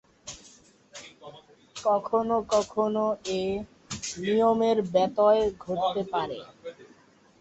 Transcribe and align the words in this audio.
কখনো 1.75 2.35
কখনো 2.53 3.05
এ 3.33 3.41
নিয়মের 4.21 4.77
ব্যতয় 4.93 5.41
ঘটতে 5.65 6.01
পারে। 6.13 6.37